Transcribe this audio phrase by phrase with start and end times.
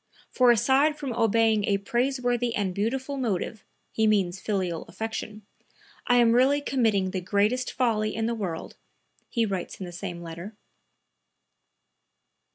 [0.31, 5.43] "For aside from obeying a praiseworthy and beautiful motive" (he means filial affection),
[6.07, 8.77] "I am really committing the greatest folly in the world,"
[9.29, 10.55] he writes in the same letter.)